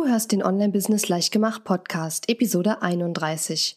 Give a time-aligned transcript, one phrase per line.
[0.00, 3.76] Du hörst den Online-Business Leichtgemacht Podcast, Episode 31.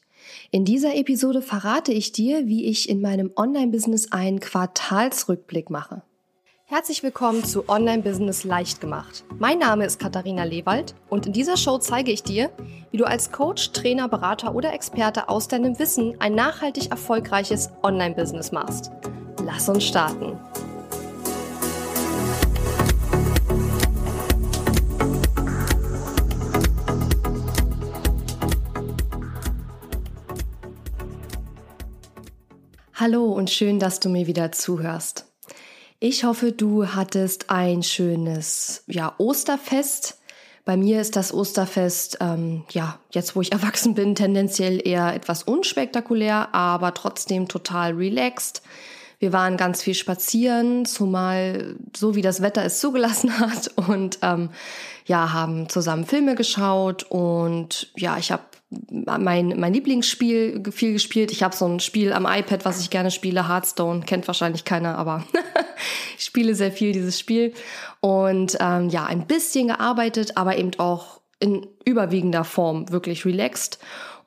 [0.52, 6.02] In dieser Episode verrate ich dir, wie ich in meinem Online-Business einen Quartalsrückblick mache.
[6.64, 9.26] Herzlich willkommen zu Online-Business Leichtgemacht.
[9.38, 12.52] Mein Name ist Katharina Lewald und in dieser Show zeige ich dir,
[12.92, 18.54] wie du als Coach, Trainer, Berater oder Experte aus deinem Wissen ein nachhaltig erfolgreiches Online-Business
[18.54, 18.92] machst.
[19.44, 20.40] Lass uns starten.
[33.04, 35.26] Hallo und schön, dass du mir wieder zuhörst.
[36.00, 40.20] Ich hoffe, du hattest ein schönes ja, Osterfest.
[40.64, 45.44] Bei mir ist das Osterfest, ähm, ja, jetzt wo ich erwachsen bin, tendenziell eher etwas
[45.44, 48.62] unspektakulär, aber trotzdem total relaxed.
[49.20, 54.50] Wir waren ganz viel spazieren, zumal so wie das Wetter es zugelassen hat und ähm,
[55.06, 58.44] ja, haben zusammen Filme geschaut und ja, ich habe
[58.90, 61.32] mein, mein Lieblingsspiel viel gespielt.
[61.32, 64.98] Ich habe so ein Spiel am iPad, was ich gerne spiele, Hearthstone, kennt wahrscheinlich keiner,
[64.98, 65.26] aber
[66.18, 67.54] ich spiele sehr viel dieses Spiel.
[68.00, 73.80] Und ähm, ja, ein bisschen gearbeitet, aber eben auch in überwiegender Form wirklich relaxed.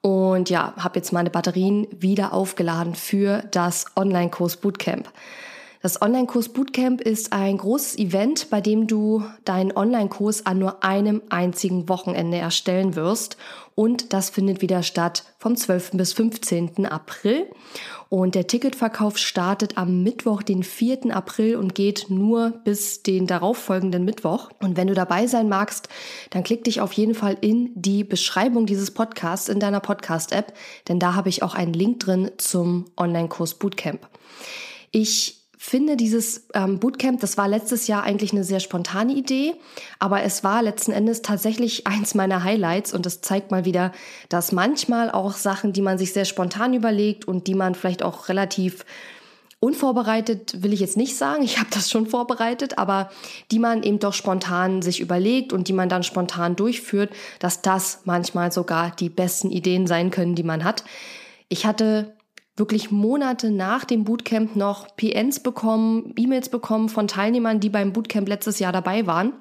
[0.03, 5.11] Und ja, habe jetzt meine Batterien wieder aufgeladen für das Online-Kurs Bootcamp.
[5.87, 11.23] Das Online-Kurs Bootcamp ist ein großes Event, bei dem du deinen Online-Kurs an nur einem
[11.29, 13.37] einzigen Wochenende erstellen wirst.
[13.77, 15.93] Und das findet wieder statt vom 12.
[15.93, 16.87] bis 15.
[16.87, 17.47] April.
[18.09, 21.15] Und der Ticketverkauf startet am Mittwoch, den 4.
[21.15, 24.51] April und geht nur bis den darauffolgenden Mittwoch.
[24.61, 25.89] Und wenn du dabei sein magst,
[26.31, 30.53] dann klick dich auf jeden Fall in die Beschreibung dieses Podcasts in deiner Podcast-App,
[30.89, 34.09] denn da habe ich auch einen Link drin zum Online-Kurs Bootcamp.
[34.91, 39.55] Ich finde dieses ähm, Bootcamp, das war letztes Jahr eigentlich eine sehr spontane Idee,
[39.99, 43.91] aber es war letzten Endes tatsächlich eins meiner Highlights und es zeigt mal wieder,
[44.29, 48.29] dass manchmal auch Sachen, die man sich sehr spontan überlegt und die man vielleicht auch
[48.29, 48.85] relativ
[49.59, 53.11] unvorbereitet, will ich jetzt nicht sagen, ich habe das schon vorbereitet, aber
[53.51, 57.11] die man eben doch spontan sich überlegt und die man dann spontan durchführt,
[57.41, 60.85] dass das manchmal sogar die besten Ideen sein können, die man hat.
[61.49, 62.16] Ich hatte
[62.57, 68.29] wirklich Monate nach dem Bootcamp noch PNs bekommen, E-Mails bekommen von Teilnehmern, die beim Bootcamp
[68.29, 69.33] letztes Jahr dabei waren.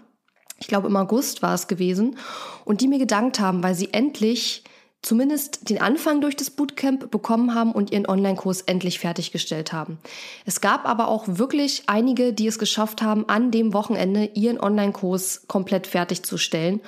[0.60, 2.18] Ich glaube, im August war es gewesen.
[2.64, 4.64] Und die mir gedankt haben, weil sie endlich
[5.06, 10.00] zumindest den Anfang durch das Bootcamp bekommen haben und ihren Online-Kurs endlich fertiggestellt haben.
[10.46, 15.48] Es gab aber auch wirklich einige, die es geschafft haben, an dem Wochenende ihren Online-Kurs
[15.48, 16.82] komplett fertigzustellen.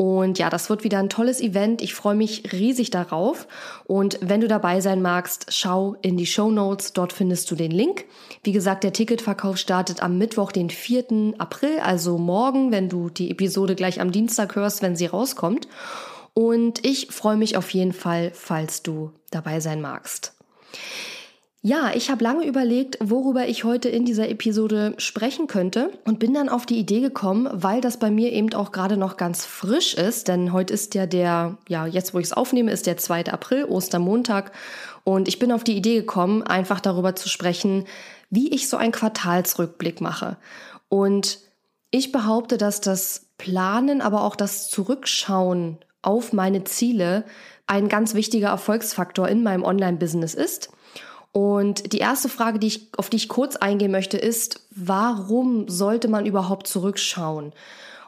[0.00, 1.82] Und ja, das wird wieder ein tolles Event.
[1.82, 3.48] Ich freue mich riesig darauf.
[3.84, 6.92] Und wenn du dabei sein magst, schau in die Show Notes.
[6.92, 8.04] Dort findest du den Link.
[8.44, 11.34] Wie gesagt, der Ticketverkauf startet am Mittwoch, den 4.
[11.38, 15.66] April, also morgen, wenn du die Episode gleich am Dienstag hörst, wenn sie rauskommt.
[16.32, 20.32] Und ich freue mich auf jeden Fall, falls du dabei sein magst.
[21.68, 26.32] Ja, ich habe lange überlegt, worüber ich heute in dieser Episode sprechen könnte und bin
[26.32, 29.92] dann auf die Idee gekommen, weil das bei mir eben auch gerade noch ganz frisch
[29.92, 33.26] ist, denn heute ist ja der, ja, jetzt wo ich es aufnehme, ist der 2.
[33.26, 34.52] April, Ostermontag
[35.04, 37.84] und ich bin auf die Idee gekommen, einfach darüber zu sprechen,
[38.30, 40.38] wie ich so einen Quartalsrückblick mache.
[40.88, 41.38] Und
[41.90, 47.24] ich behaupte, dass das Planen, aber auch das Zurückschauen auf meine Ziele
[47.66, 50.70] ein ganz wichtiger Erfolgsfaktor in meinem Online-Business ist.
[51.38, 56.08] Und die erste Frage, die ich, auf die ich kurz eingehen möchte, ist, warum sollte
[56.08, 57.52] man überhaupt zurückschauen?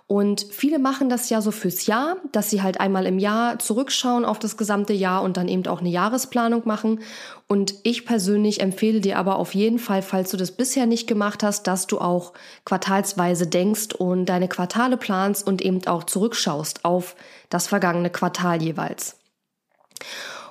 [0.09, 4.25] Und viele machen das ja so fürs Jahr, dass sie halt einmal im Jahr zurückschauen
[4.25, 7.03] auf das gesamte Jahr und dann eben auch eine Jahresplanung machen.
[7.47, 11.45] Und ich persönlich empfehle dir aber auf jeden Fall, falls du das bisher nicht gemacht
[11.45, 12.33] hast, dass du auch
[12.65, 17.15] quartalsweise denkst und deine Quartale planst und eben auch zurückschaust auf
[17.49, 19.21] das vergangene Quartal jeweils.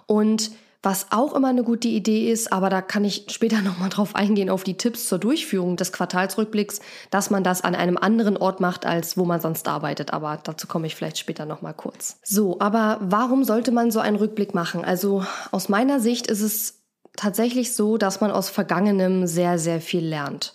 [0.06, 0.51] Und
[0.81, 4.50] was auch immer eine gute Idee ist, aber da kann ich später nochmal drauf eingehen,
[4.50, 6.79] auf die Tipps zur Durchführung des Quartalsrückblicks,
[7.09, 10.13] dass man das an einem anderen Ort macht, als wo man sonst arbeitet.
[10.13, 12.19] Aber dazu komme ich vielleicht später nochmal kurz.
[12.23, 14.86] So, aber warum sollte man so einen Rückblick machen?
[14.86, 16.80] Also aus meiner Sicht ist es
[17.15, 20.53] tatsächlich so, dass man aus Vergangenem sehr, sehr viel lernt.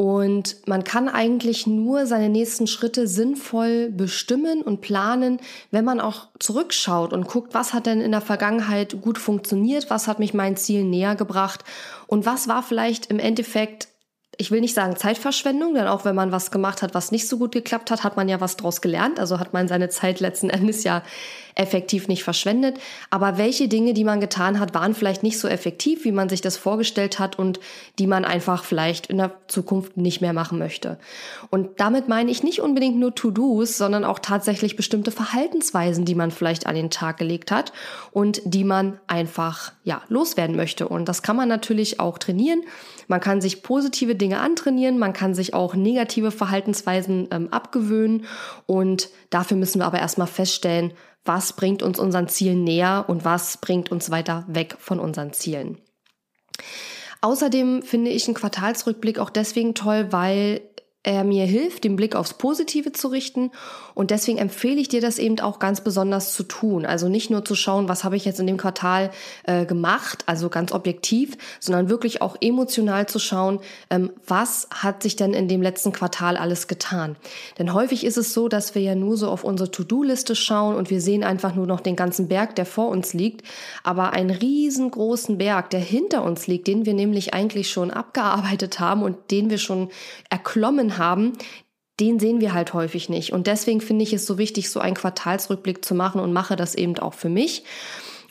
[0.00, 5.40] Und man kann eigentlich nur seine nächsten Schritte sinnvoll bestimmen und planen,
[5.72, 10.08] wenn man auch zurückschaut und guckt, was hat denn in der Vergangenheit gut funktioniert, was
[10.08, 11.66] hat mich meinen Zielen näher gebracht
[12.06, 13.88] und was war vielleicht im Endeffekt,
[14.38, 17.36] ich will nicht sagen Zeitverschwendung, denn auch wenn man was gemacht hat, was nicht so
[17.36, 20.48] gut geklappt hat, hat man ja was draus gelernt, also hat man seine Zeit letzten
[20.48, 21.02] Endes ja
[21.60, 22.80] effektiv nicht verschwendet,
[23.10, 26.40] aber welche Dinge, die man getan hat, waren vielleicht nicht so effektiv, wie man sich
[26.40, 27.60] das vorgestellt hat und
[27.98, 30.98] die man einfach vielleicht in der Zukunft nicht mehr machen möchte.
[31.50, 36.30] Und damit meine ich nicht unbedingt nur To-Dos, sondern auch tatsächlich bestimmte Verhaltensweisen, die man
[36.30, 37.72] vielleicht an den Tag gelegt hat
[38.10, 40.88] und die man einfach, ja, loswerden möchte.
[40.88, 42.62] Und das kann man natürlich auch trainieren.
[43.06, 48.24] Man kann sich positive Dinge antrainieren, man kann sich auch negative Verhaltensweisen ähm, abgewöhnen
[48.66, 50.92] und dafür müssen wir aber erstmal feststellen,
[51.24, 55.78] was bringt uns unseren Zielen näher und was bringt uns weiter weg von unseren Zielen.
[57.22, 60.62] Außerdem finde ich einen Quartalsrückblick auch deswegen toll, weil
[61.02, 63.50] er mir hilft, den Blick aufs Positive zu richten.
[63.94, 66.84] Und deswegen empfehle ich dir das eben auch ganz besonders zu tun.
[66.84, 69.10] Also nicht nur zu schauen, was habe ich jetzt in dem Quartal
[69.44, 75.16] äh, gemacht, also ganz objektiv, sondern wirklich auch emotional zu schauen, ähm, was hat sich
[75.16, 77.16] denn in dem letzten Quartal alles getan.
[77.58, 80.90] Denn häufig ist es so, dass wir ja nur so auf unsere To-Do-Liste schauen und
[80.90, 83.46] wir sehen einfach nur noch den ganzen Berg, der vor uns liegt.
[83.84, 89.02] Aber einen riesengroßen Berg, der hinter uns liegt, den wir nämlich eigentlich schon abgearbeitet haben
[89.02, 89.88] und den wir schon
[90.28, 91.32] erklommen haben,
[92.00, 93.32] den sehen wir halt häufig nicht.
[93.32, 96.74] Und deswegen finde ich es so wichtig, so einen Quartalsrückblick zu machen und mache das
[96.74, 97.64] eben auch für mich.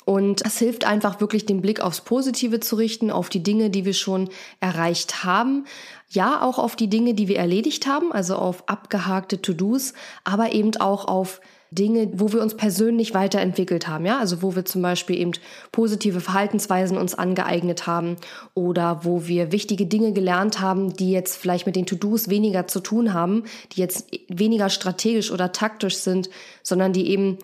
[0.06, 3.86] Und es hilft einfach wirklich den Blick aufs Positive zu richten, auf die Dinge, die
[3.86, 4.30] wir schon
[4.60, 5.66] erreicht haben.
[6.10, 10.76] Ja, auch auf die Dinge, die wir erledigt haben, also auf abgehakte To-Dos, aber eben
[10.78, 15.18] auch auf Dinge, wo wir uns persönlich weiterentwickelt haben, ja, also wo wir zum Beispiel
[15.18, 15.32] eben
[15.72, 18.16] positive Verhaltensweisen uns angeeignet haben
[18.56, 22.80] oder wo wir wichtige Dinge gelernt haben, die jetzt vielleicht mit den To-Dos weniger zu
[22.80, 26.30] tun haben, die jetzt weniger strategisch oder taktisch sind,
[26.64, 27.38] sondern die eben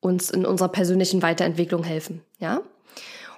[0.00, 2.62] uns in unserer persönlichen Weiterentwicklung helfen, ja.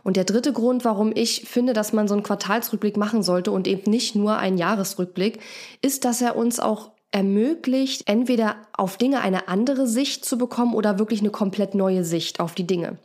[0.04, 3.68] Und der dritte Grund, warum ich finde, dass man so einen Quartalsrückblick machen sollte und
[3.68, 5.38] eben nicht nur einen Jahresrückblick,
[5.80, 10.99] ist, dass er uns auch ermöglicht, entweder auf Dinge eine andere Sicht zu bekommen oder
[10.99, 12.99] wirklich eine komplett neue Sicht auf die Dinge.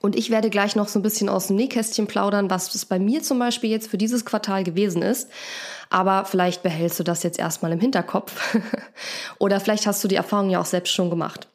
[0.00, 2.98] Und ich werde gleich noch so ein bisschen aus dem Nähkästchen plaudern, was es bei
[2.98, 5.30] mir zum Beispiel jetzt für dieses Quartal gewesen ist.
[5.90, 8.56] Aber vielleicht behältst du das jetzt erstmal im Hinterkopf.
[9.38, 11.48] Oder vielleicht hast du die Erfahrung ja auch selbst schon gemacht.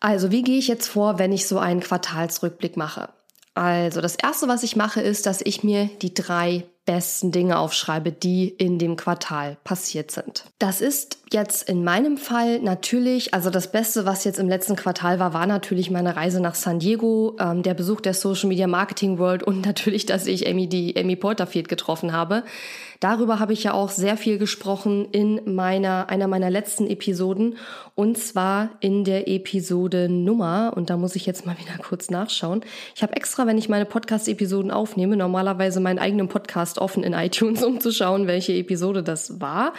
[0.00, 3.08] Also, wie gehe ich jetzt vor, wenn ich so einen Quartalsrückblick mache?
[3.54, 8.12] Also, das erste, was ich mache, ist, dass ich mir die drei besten Dinge aufschreibe,
[8.12, 10.44] die in dem Quartal passiert sind.
[10.58, 15.18] Das ist jetzt in meinem Fall natürlich, also das Beste, was jetzt im letzten Quartal
[15.18, 19.18] war, war natürlich meine Reise nach San Diego, ähm, der Besuch der Social Media Marketing
[19.18, 22.44] World und natürlich, dass ich Amy, die Amy Porterfield getroffen habe.
[23.00, 27.56] Darüber habe ich ja auch sehr viel gesprochen in meiner, einer meiner letzten Episoden
[27.94, 32.64] und zwar in der Episode Nummer und da muss ich jetzt mal wieder kurz nachschauen.
[32.94, 37.62] Ich habe extra, wenn ich meine Podcast-Episoden aufnehme, normalerweise meinen eigenen Podcast offen in iTunes,
[37.62, 39.72] um zu schauen, welche Episode das war.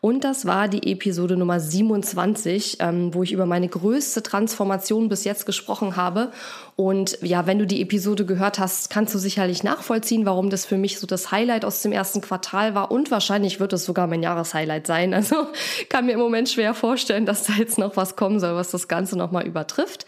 [0.00, 5.24] Und das war die Episode Nummer 27, ähm, wo ich über meine größte Transformation bis
[5.24, 6.32] jetzt gesprochen habe.
[6.76, 10.76] Und ja, wenn du die Episode gehört hast, kannst du sicherlich nachvollziehen, warum das für
[10.76, 12.90] mich so das Highlight aus dem ersten Quartal war.
[12.90, 15.14] Und wahrscheinlich wird es sogar mein Jahreshighlight sein.
[15.22, 15.46] Also
[15.88, 18.88] kann mir im Moment schwer vorstellen, dass da jetzt noch was kommen soll, was das
[18.88, 20.04] Ganze nochmal übertrifft.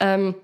[0.00, 0.34] Ähm,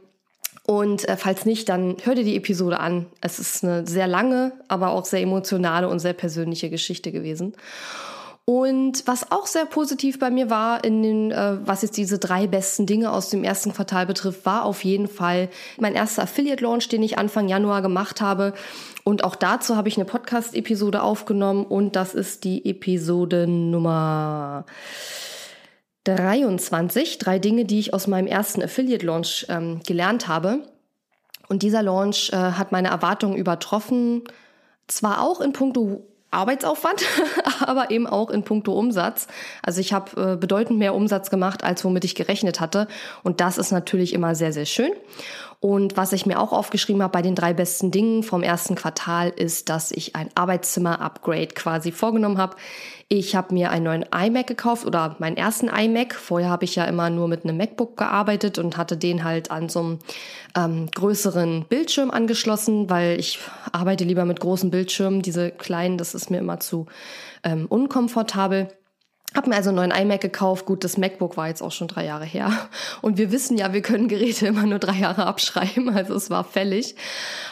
[0.67, 3.07] und äh, falls nicht, dann hör dir die Episode an.
[3.21, 7.55] Es ist eine sehr lange, aber auch sehr emotionale und sehr persönliche Geschichte gewesen.
[8.47, 12.47] Und was auch sehr positiv bei mir war, in den, äh, was jetzt diese drei
[12.47, 17.03] besten Dinge aus dem ersten Quartal betrifft, war auf jeden Fall mein erster Affiliate-Launch, den
[17.03, 18.53] ich Anfang Januar gemacht habe.
[19.03, 24.65] Und auch dazu habe ich eine Podcast-Episode aufgenommen und das ist die Episode Nummer
[26.05, 27.19] 23.
[27.19, 30.61] Drei Dinge, die ich aus meinem ersten Affiliate-Launch ähm, gelernt habe.
[31.49, 34.23] Und dieser Launch äh, hat meine Erwartungen übertroffen.
[34.87, 37.03] Zwar auch in puncto Arbeitsaufwand,
[37.61, 39.29] aber eben auch in puncto Umsatz.
[39.63, 42.89] Also ich habe äh, bedeutend mehr Umsatz gemacht, als womit ich gerechnet hatte.
[43.23, 44.91] Und das ist natürlich immer sehr, sehr schön.
[45.61, 49.31] Und was ich mir auch aufgeschrieben habe bei den drei besten Dingen vom ersten Quartal
[49.31, 52.57] ist, dass ich ein Arbeitszimmer-Upgrade quasi vorgenommen habe.
[53.09, 56.15] Ich habe mir einen neuen iMac gekauft oder meinen ersten iMac.
[56.15, 59.69] Vorher habe ich ja immer nur mit einem MacBook gearbeitet und hatte den halt an
[59.69, 59.99] so einem
[60.57, 63.39] ähm, größeren Bildschirm angeschlossen, weil ich
[63.73, 65.23] arbeite lieber mit großen Bildschirmen.
[65.23, 66.87] Diese kleinen, das ist mir immer zu
[67.43, 68.69] ähm, unkomfortabel.
[69.35, 70.65] Hab mir also einen neuen iMac gekauft.
[70.65, 72.53] Gut, das MacBook war jetzt auch schon drei Jahre her.
[73.03, 75.89] Und wir wissen ja, wir können Geräte immer nur drei Jahre abschreiben.
[75.95, 76.95] Also es war fällig.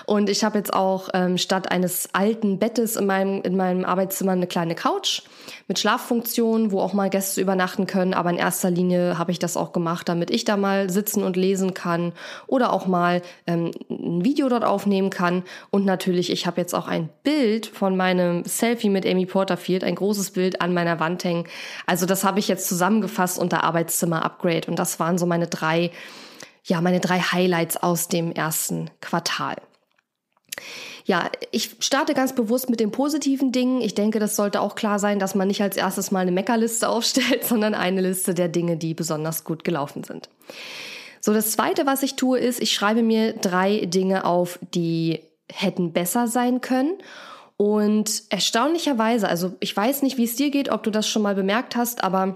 [0.06, 4.32] Und ich habe jetzt auch ähm, statt eines alten Bettes in meinem, in meinem Arbeitszimmer
[4.32, 5.22] eine kleine Couch
[5.66, 8.14] mit Schlaffunktion, wo auch mal Gäste übernachten können.
[8.14, 11.36] Aber in erster Linie habe ich das auch gemacht, damit ich da mal sitzen und
[11.36, 12.12] lesen kann
[12.46, 15.42] oder auch mal ähm, ein Video dort aufnehmen kann.
[15.70, 19.96] Und natürlich, ich habe jetzt auch ein Bild von meinem Selfie mit Amy Porterfield, ein
[19.96, 21.48] großes Bild an meiner Wand hängen
[21.86, 25.90] Also das habe ich jetzt zusammengefasst unter Arbeitszimmer-Upgrade und das waren so meine drei,
[26.64, 29.56] ja, meine drei Highlights aus dem ersten Quartal.
[31.04, 33.80] Ja, ich starte ganz bewusst mit den positiven Dingen.
[33.80, 36.88] Ich denke, das sollte auch klar sein, dass man nicht als erstes mal eine Meckerliste
[36.88, 40.28] aufstellt, sondern eine Liste der Dinge, die besonders gut gelaufen sind.
[41.20, 45.92] So, das zweite, was ich tue, ist, ich schreibe mir drei Dinge auf, die hätten
[45.92, 46.98] besser sein können.
[47.56, 51.34] Und erstaunlicherweise, also ich weiß nicht, wie es dir geht, ob du das schon mal
[51.34, 52.34] bemerkt hast, aber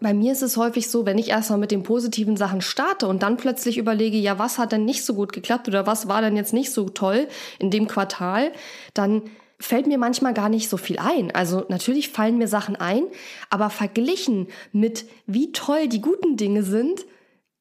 [0.00, 3.22] bei mir ist es häufig so, wenn ich erstmal mit den positiven Sachen starte und
[3.22, 6.36] dann plötzlich überlege, ja, was hat denn nicht so gut geklappt oder was war denn
[6.36, 7.28] jetzt nicht so toll
[7.58, 8.52] in dem Quartal,
[8.94, 9.22] dann
[9.58, 11.30] fällt mir manchmal gar nicht so viel ein.
[11.32, 13.02] Also natürlich fallen mir Sachen ein,
[13.50, 17.04] aber verglichen mit wie toll die guten Dinge sind,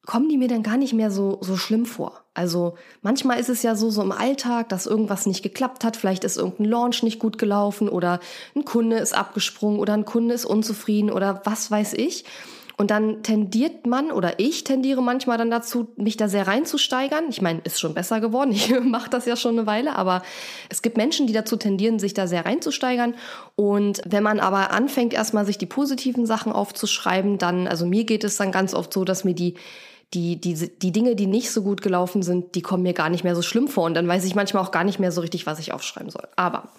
[0.10, 2.24] kommen die mir dann gar nicht mehr so, so schlimm vor.
[2.34, 2.74] Also
[3.04, 5.96] manchmal ist es ja so, so im Alltag, dass irgendwas nicht geklappt hat.
[5.96, 8.20] Vielleicht ist irgendein Launch nicht gut gelaufen oder
[8.56, 12.26] ein Kunde ist abgesprungen oder ein Kunde ist unzufrieden oder was weiß ich.
[12.76, 17.26] Und dann tendiert man oder ich tendiere manchmal dann dazu, mich da sehr reinzusteigern.
[17.30, 18.52] Ich meine, ist schon besser geworden.
[18.56, 20.24] Ich mache das ja schon eine Weile, aber
[20.70, 23.14] es gibt Menschen, die dazu tendieren, sich da sehr reinzusteigern.
[23.56, 28.24] Und wenn man aber anfängt, erstmal sich die positiven Sachen aufzuschreiben, dann, also mir geht
[28.24, 29.54] es dann ganz oft so, dass mir die
[30.14, 33.24] die, die, die Dinge, die nicht so gut gelaufen sind, die kommen mir gar nicht
[33.24, 33.86] mehr so schlimm vor.
[33.86, 36.28] Und dann weiß ich manchmal auch gar nicht mehr so richtig, was ich aufschreiben soll.
[36.36, 36.70] Aber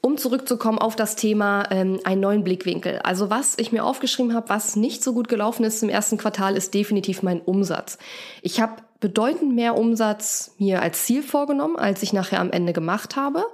[0.00, 3.00] um zurückzukommen auf das Thema ähm, einen neuen Blickwinkel.
[3.00, 6.56] Also was ich mir aufgeschrieben habe, was nicht so gut gelaufen ist im ersten Quartal,
[6.56, 7.98] ist definitiv mein Umsatz.
[8.42, 13.16] Ich habe bedeutend mehr Umsatz mir als Ziel vorgenommen, als ich nachher am Ende gemacht
[13.16, 13.44] habe.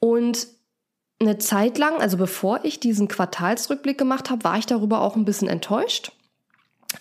[0.00, 0.48] Und
[1.20, 5.24] eine Zeit lang, also bevor ich diesen Quartalsrückblick gemacht habe, war ich darüber auch ein
[5.24, 6.12] bisschen enttäuscht.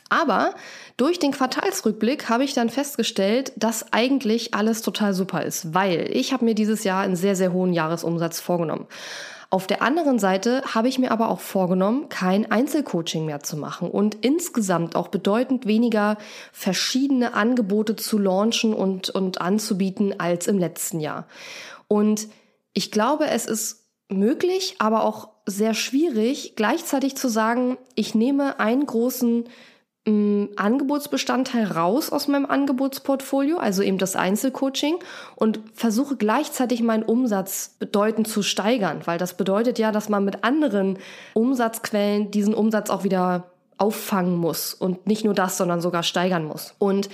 [0.09, 0.53] Aber
[0.97, 6.33] durch den Quartalsrückblick habe ich dann festgestellt, dass eigentlich alles total super ist, weil ich
[6.33, 8.87] habe mir dieses Jahr einen sehr, sehr hohen Jahresumsatz vorgenommen.
[9.49, 13.89] Auf der anderen Seite habe ich mir aber auch vorgenommen, kein Einzelcoaching mehr zu machen
[13.89, 16.17] und insgesamt auch bedeutend weniger
[16.51, 21.27] verschiedene Angebote zu launchen und, und anzubieten als im letzten Jahr.
[21.87, 22.27] Und
[22.73, 28.85] ich glaube, es ist möglich, aber auch sehr schwierig, gleichzeitig zu sagen, ich nehme einen
[28.85, 29.45] großen
[30.07, 34.99] Angebotsbestandteil raus aus meinem Angebotsportfolio, also eben das Einzelcoaching
[35.35, 40.45] und versuche gleichzeitig meinen Umsatz bedeutend zu steigern, weil das bedeutet ja, dass man mit
[40.45, 40.97] anderen
[41.33, 46.73] Umsatzquellen diesen Umsatz auch wieder auffangen muss und nicht nur das, sondern sogar steigern muss.
[46.79, 47.09] Und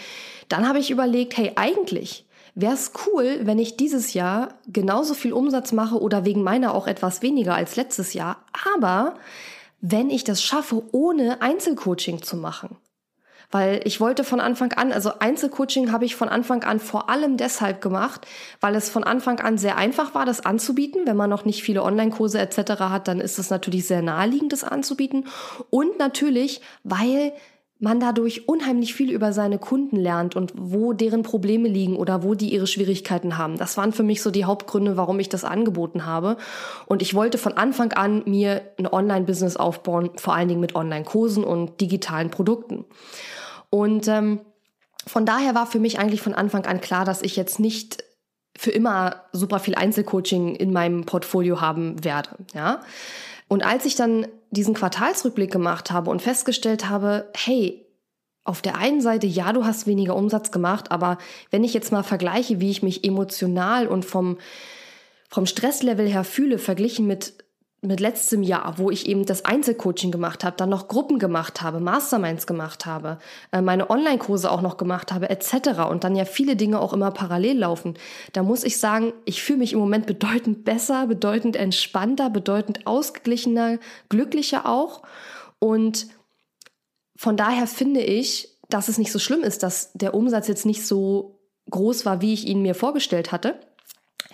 [0.48, 5.34] dann habe ich überlegt, hey, eigentlich wäre es cool, wenn ich dieses Jahr genauso viel
[5.34, 8.38] Umsatz mache oder wegen meiner auch etwas weniger als letztes Jahr,
[8.76, 9.16] aber
[9.82, 12.78] wenn ich das schaffe, ohne Einzelcoaching zu machen.
[13.54, 17.38] Weil ich wollte von Anfang an, also Einzelcoaching habe ich von Anfang an vor allem
[17.38, 18.26] deshalb gemacht,
[18.62, 21.02] weil es von Anfang an sehr einfach war, das anzubieten.
[21.06, 22.80] Wenn man noch nicht viele Online-Kurse etc.
[22.80, 25.28] hat, dann ist es natürlich sehr naheliegend, das anzubieten.
[25.70, 27.34] Und natürlich, weil
[27.78, 32.34] man dadurch unheimlich viel über seine Kunden lernt und wo deren Probleme liegen oder wo
[32.34, 33.58] die ihre Schwierigkeiten haben.
[33.58, 36.38] Das waren für mich so die Hauptgründe, warum ich das angeboten habe.
[36.88, 41.44] Und ich wollte von Anfang an mir ein Online-Business aufbauen, vor allen Dingen mit Online-Kursen
[41.44, 42.86] und digitalen Produkten.
[43.74, 44.42] Und ähm,
[45.08, 48.04] von daher war für mich eigentlich von Anfang an klar, dass ich jetzt nicht
[48.56, 52.30] für immer super viel Einzelcoaching in meinem Portfolio haben werde.
[52.54, 52.82] Ja.
[53.48, 57.84] Und als ich dann diesen Quartalsrückblick gemacht habe und festgestellt habe, hey,
[58.44, 61.18] auf der einen Seite, ja, du hast weniger Umsatz gemacht, aber
[61.50, 64.38] wenn ich jetzt mal vergleiche, wie ich mich emotional und vom,
[65.32, 67.43] vom Stresslevel her fühle, verglichen mit
[67.84, 71.80] mit letztem Jahr, wo ich eben das Einzelcoaching gemacht habe, dann noch Gruppen gemacht habe,
[71.80, 73.20] Masterminds gemacht habe,
[73.52, 75.90] äh, meine Online-Kurse auch noch gemacht habe, etc.
[75.90, 77.96] und dann ja viele Dinge auch immer parallel laufen,
[78.32, 83.80] da muss ich sagen, ich fühle mich im Moment bedeutend besser, bedeutend entspannter, bedeutend ausgeglichener,
[84.10, 85.02] glücklicher auch.
[85.60, 86.08] Und
[87.16, 90.86] von daher finde ich, dass es nicht so schlimm ist, dass der Umsatz jetzt nicht
[90.86, 93.60] so groß war, wie ich ihn mir vorgestellt hatte.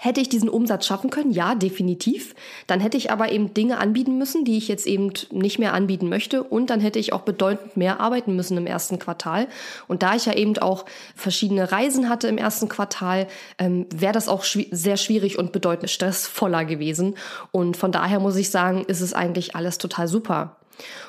[0.02, 1.32] Hätte ich diesen Umsatz schaffen können?
[1.32, 2.34] Ja, definitiv.
[2.68, 6.08] Dann hätte ich aber eben Dinge anbieten müssen, die ich jetzt eben nicht mehr anbieten
[6.08, 6.42] möchte.
[6.42, 9.50] Und dann hätte ich auch bedeutend mehr arbeiten müssen im ersten Quartal.
[9.90, 13.28] Und da ich ja eben auch verschiedene Reisen hatte im ersten Quartal,
[13.58, 17.16] ähm, wäre das auch schw sehr schwierig und bedeutend stressvoller gewesen.
[17.52, 20.62] Und von daher muss ich sagen, ist es eigentlich alles total super.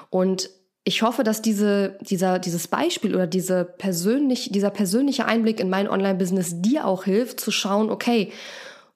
[0.09, 0.50] Und
[0.82, 5.88] ich hoffe, dass diese, dieser, dieses Beispiel oder diese persönlich, dieser persönliche Einblick in mein
[5.88, 8.32] Online-Business dir auch hilft, zu schauen, okay,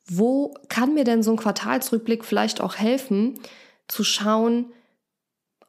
[0.06, 3.34] wo kann mir denn so ein Quartalsrückblick vielleicht auch helfen,
[3.88, 4.73] zu schauen,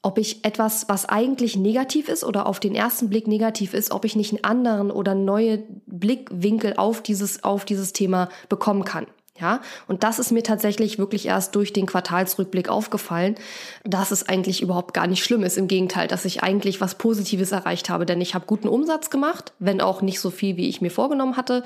[0.02, 4.06] ob ich etwas, was eigentlich negativ ist oder auf den ersten Blick negativ ist, ob
[4.06, 9.08] ich nicht einen anderen oder neue Blickwinkel auf dieses, auf dieses Thema bekommen kann.
[9.38, 13.36] Ja, und das ist mir tatsächlich wirklich erst durch den Quartalsrückblick aufgefallen,
[13.84, 15.58] dass es eigentlich überhaupt gar nicht schlimm ist.
[15.58, 19.52] Im Gegenteil, dass ich eigentlich was Positives erreicht habe, denn ich habe guten Umsatz gemacht,
[19.60, 21.66] wenn auch nicht so viel, wie ich mir vorgenommen hatte,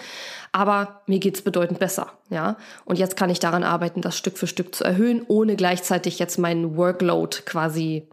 [0.52, 2.14] aber mir geht's bedeutend besser.
[2.32, 6.18] Ja, und jetzt kann ich daran arbeiten, das Stück für Stück zu erhöhen, ohne gleichzeitig
[6.18, 8.08] jetzt meinen Workload quasi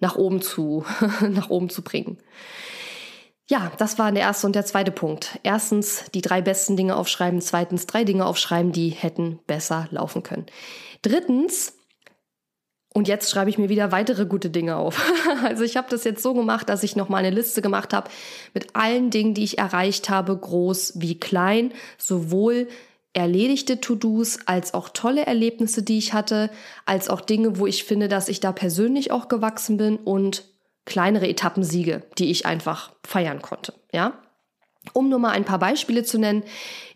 [0.00, 0.84] nach oben zu,
[1.30, 2.18] nach oben zu bringen.
[3.50, 5.38] Ja, das war der erste und der zweite Punkt.
[5.42, 10.44] Erstens die drei besten Dinge aufschreiben, zweitens drei Dinge aufschreiben, die hätten besser laufen können.
[11.00, 11.72] Drittens,
[12.92, 15.02] und jetzt schreibe ich mir wieder weitere gute Dinge auf.
[15.44, 18.10] Also ich habe das jetzt so gemacht, dass ich noch mal eine Liste gemacht habe
[18.54, 22.68] mit allen Dingen, die ich erreicht habe, groß wie klein, sowohl
[23.14, 26.50] erledigte To-Dos als auch tolle Erlebnisse, die ich hatte,
[26.86, 30.44] als auch Dinge, wo ich finde, dass ich da persönlich auch gewachsen bin und
[30.88, 33.74] kleinere Etappensiege, die ich einfach feiern konnte.
[33.92, 34.14] Ja,
[34.94, 36.42] um nur mal ein paar Beispiele zu nennen.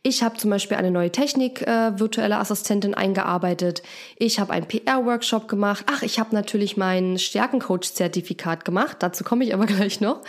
[0.02, 3.82] Ich habe zum Beispiel eine neue Technik äh, virtuelle Assistentin eingearbeitet.
[4.16, 5.84] Ich habe einen PR-Workshop gemacht.
[5.87, 8.96] Ach, ich habe natürlich mein Stärkencoach-Zertifikat gemacht.
[9.00, 10.22] Dazu komme ich aber gleich noch.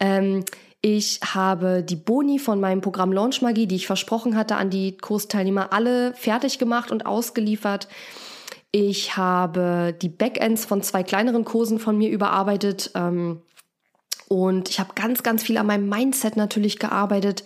[0.00, 0.44] Ähm,
[0.82, 4.96] ich habe die Boni von meinem Programm Launch Magie, die ich versprochen hatte, an die
[4.96, 7.88] Kursteilnehmer alle fertig gemacht und ausgeliefert.
[8.72, 12.90] Ich habe die Backends von zwei kleineren Kursen von mir überarbeitet.
[12.94, 13.42] Ähm,
[14.28, 17.44] und ich habe ganz, ganz viel an meinem Mindset natürlich gearbeitet.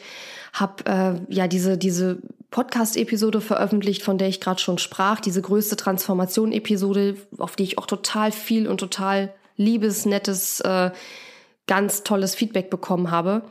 [0.52, 2.18] Habe äh, ja diese, diese
[2.50, 5.20] Podcast-Episode veröffentlicht, von der ich gerade schon sprach.
[5.20, 10.90] Diese größte Transformation-Episode, auf die ich auch total viel und total liebes, nettes, äh,
[11.66, 13.42] ganz tolles Feedback bekommen habe.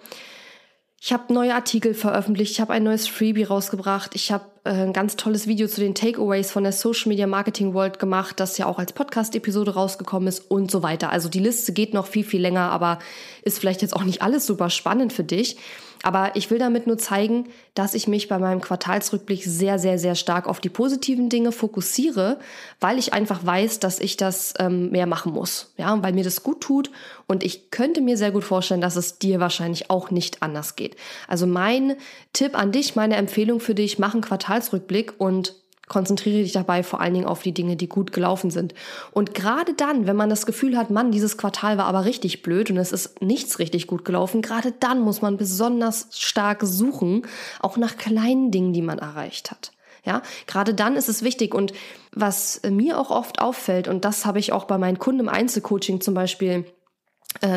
[1.01, 4.91] Ich habe neue Artikel veröffentlicht, ich habe ein neues Freebie rausgebracht, ich habe äh, ein
[4.91, 8.65] ganz tolles Video zu den Takeaways von der Social Media Marketing World gemacht, das ja
[8.65, 11.09] auch als Podcast-Episode rausgekommen ist und so weiter.
[11.09, 12.99] Also die Liste geht noch viel, viel länger, aber
[13.43, 15.55] ist vielleicht jetzt auch nicht alles super spannend für dich.
[16.03, 20.15] Aber ich will damit nur zeigen, dass ich mich bei meinem Quartalsrückblick sehr, sehr, sehr
[20.15, 22.39] stark auf die positiven Dinge fokussiere,
[22.79, 25.73] weil ich einfach weiß, dass ich das ähm, mehr machen muss.
[25.77, 26.89] Ja, weil mir das gut tut.
[27.27, 30.95] Und ich könnte mir sehr gut vorstellen, dass es dir wahrscheinlich auch nicht anders geht.
[31.27, 31.95] Also mein
[32.33, 35.55] Tipp an dich, meine Empfehlung für dich, mach einen Quartalsrückblick und
[35.89, 38.73] Konzentriere dich dabei vor allen Dingen auf die Dinge, die gut gelaufen sind.
[39.11, 42.71] Und gerade dann, wenn man das Gefühl hat, Mann, dieses Quartal war aber richtig blöd
[42.71, 47.23] und es ist nichts richtig gut gelaufen, gerade dann muss man besonders stark suchen,
[47.59, 49.73] auch nach kleinen Dingen, die man erreicht hat.
[50.05, 51.73] Ja, gerade dann ist es wichtig und
[52.13, 55.99] was mir auch oft auffällt und das habe ich auch bei meinen Kunden im Einzelcoaching
[55.99, 56.65] zum Beispiel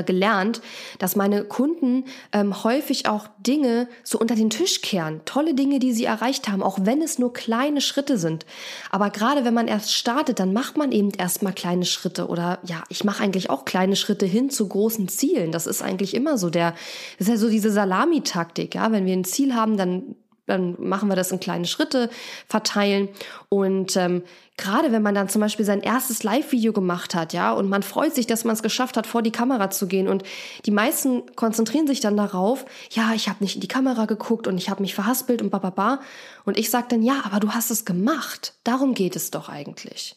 [0.04, 0.60] gelernt,
[0.98, 5.22] dass meine Kunden ähm, häufig auch Dinge so unter den Tisch kehren.
[5.24, 8.44] Tolle Dinge, die sie erreicht haben, auch wenn es nur kleine Schritte sind.
[8.90, 12.28] Aber gerade wenn man erst startet, dann macht man eben erstmal kleine Schritte.
[12.28, 15.52] Oder ja, ich mache eigentlich auch kleine Schritte hin zu großen Zielen.
[15.52, 16.72] Das ist eigentlich immer so der,
[17.18, 18.92] das ist ja so diese Salamitaktik, ja.
[18.92, 22.10] Wenn wir ein Ziel haben, dann dann machen wir das in kleine Schritte
[22.48, 23.08] verteilen.
[23.48, 24.22] Und ähm,
[24.56, 28.14] gerade wenn man dann zum Beispiel sein erstes Live-Video gemacht hat, ja, und man freut
[28.14, 30.08] sich, dass man es geschafft hat, vor die Kamera zu gehen.
[30.08, 30.24] Und
[30.66, 34.58] die meisten konzentrieren sich dann darauf, ja, ich habe nicht in die Kamera geguckt und
[34.58, 36.00] ich habe mich verhaspelt und bababa.
[36.44, 38.54] Und ich sage dann, ja, aber du hast es gemacht.
[38.64, 40.16] Darum geht es doch eigentlich.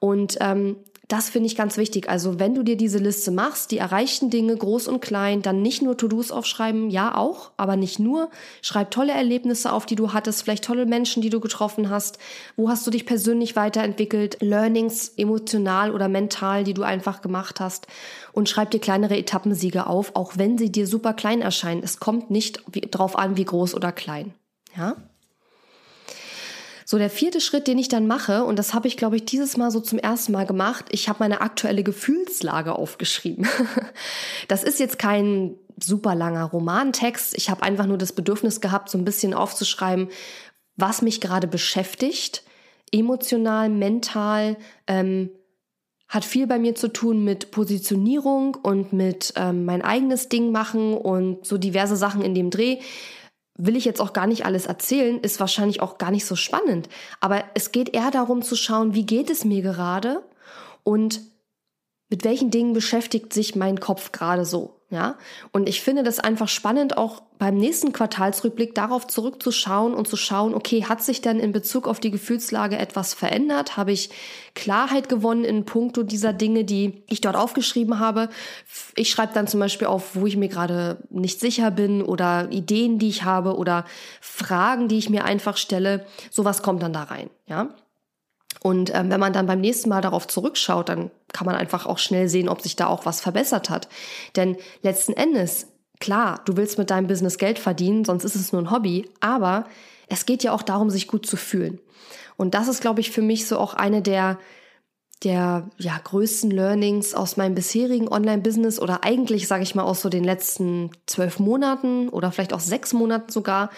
[0.00, 0.76] Und ähm,
[1.08, 2.08] das finde ich ganz wichtig.
[2.08, 5.82] Also wenn du dir diese Liste machst, die erreichten Dinge, groß und klein, dann nicht
[5.82, 8.30] nur To-Dos aufschreiben, ja auch, aber nicht nur.
[8.62, 12.18] Schreib tolle Erlebnisse auf, die du hattest, vielleicht tolle Menschen, die du getroffen hast.
[12.56, 14.38] Wo hast du dich persönlich weiterentwickelt?
[14.40, 17.86] Learnings emotional oder mental, die du einfach gemacht hast.
[18.32, 21.82] Und schreib dir kleinere Etappensiege auf, auch wenn sie dir super klein erscheinen.
[21.82, 24.32] Es kommt nicht drauf an, wie groß oder klein.
[24.76, 24.96] Ja?
[26.94, 29.56] So, der vierte Schritt, den ich dann mache, und das habe ich, glaube ich, dieses
[29.56, 33.48] Mal so zum ersten Mal gemacht, ich habe meine aktuelle Gefühlslage aufgeschrieben.
[34.46, 37.36] das ist jetzt kein super langer Romantext.
[37.36, 40.06] Ich habe einfach nur das Bedürfnis gehabt, so ein bisschen aufzuschreiben,
[40.76, 42.44] was mich gerade beschäftigt,
[42.92, 45.30] emotional, mental, ähm,
[46.06, 50.94] hat viel bei mir zu tun mit Positionierung und mit ähm, mein eigenes Ding machen
[50.94, 52.78] und so diverse Sachen in dem Dreh
[53.56, 56.88] will ich jetzt auch gar nicht alles erzählen, ist wahrscheinlich auch gar nicht so spannend.
[57.20, 60.22] Aber es geht eher darum zu schauen, wie geht es mir gerade
[60.82, 61.20] und
[62.10, 64.73] mit welchen Dingen beschäftigt sich mein Kopf gerade so.
[64.94, 65.16] Ja,
[65.50, 70.54] und ich finde das einfach spannend, auch beim nächsten Quartalsrückblick darauf zurückzuschauen und zu schauen,
[70.54, 73.76] okay, hat sich denn in Bezug auf die Gefühlslage etwas verändert?
[73.76, 74.10] Habe ich
[74.54, 78.28] Klarheit gewonnen in puncto dieser Dinge, die ich dort aufgeschrieben habe?
[78.94, 83.00] Ich schreibe dann zum Beispiel auf, wo ich mir gerade nicht sicher bin oder Ideen,
[83.00, 83.86] die ich habe oder
[84.20, 86.06] Fragen, die ich mir einfach stelle.
[86.30, 87.74] Sowas kommt dann da rein, ja.
[88.62, 91.98] Und ähm, wenn man dann beim nächsten Mal darauf zurückschaut, dann kann man einfach auch
[91.98, 93.88] schnell sehen, ob sich da auch was verbessert hat.
[94.36, 95.66] Denn letzten Endes
[96.00, 99.64] Klar, du willst mit deinem Business Geld verdienen, sonst ist es nur ein Hobby, aber
[100.08, 101.80] es geht ja auch darum, sich gut zu fühlen.
[102.36, 104.38] Und das ist, glaube ich, für mich so auch eine der
[105.22, 110.10] der ja, größten Learnings aus meinem bisherigen Online-Business oder eigentlich, sage ich mal, aus so
[110.10, 113.70] den letzten zwölf Monaten oder vielleicht auch sechs Monaten sogar.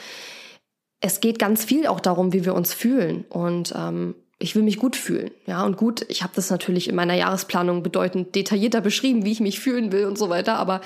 [0.98, 3.26] Es geht ganz viel auch darum, wie wir uns fühlen.
[3.28, 5.31] Und ähm, ich will mich gut fühlen.
[5.46, 9.40] Ja, und gut, ich habe das natürlich in meiner Jahresplanung bedeutend detaillierter beschrieben, wie ich
[9.40, 10.57] mich fühlen will und so weiter.
[10.57, 10.83] Aber